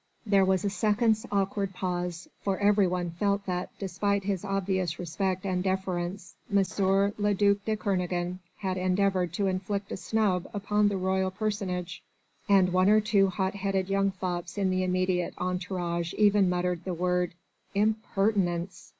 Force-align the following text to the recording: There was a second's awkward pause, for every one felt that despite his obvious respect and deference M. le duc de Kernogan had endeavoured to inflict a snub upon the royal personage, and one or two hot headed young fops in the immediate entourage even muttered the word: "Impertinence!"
There 0.25 0.45
was 0.45 0.65
a 0.65 0.69
second's 0.71 1.27
awkward 1.31 1.75
pause, 1.75 2.27
for 2.41 2.57
every 2.57 2.87
one 2.87 3.11
felt 3.11 3.45
that 3.45 3.69
despite 3.77 4.23
his 4.23 4.43
obvious 4.43 4.97
respect 4.97 5.45
and 5.45 5.61
deference 5.61 6.33
M. 6.49 6.55
le 6.79 7.33
duc 7.35 7.63
de 7.65 7.77
Kernogan 7.77 8.39
had 8.57 8.77
endeavoured 8.77 9.31
to 9.33 9.45
inflict 9.45 9.91
a 9.91 9.97
snub 9.97 10.49
upon 10.55 10.87
the 10.87 10.97
royal 10.97 11.29
personage, 11.29 12.01
and 12.49 12.73
one 12.73 12.89
or 12.89 12.99
two 12.99 13.27
hot 13.27 13.53
headed 13.53 13.89
young 13.89 14.09
fops 14.09 14.57
in 14.57 14.71
the 14.71 14.83
immediate 14.83 15.35
entourage 15.37 16.15
even 16.15 16.49
muttered 16.49 16.83
the 16.83 16.95
word: 16.95 17.35
"Impertinence!" 17.75 18.89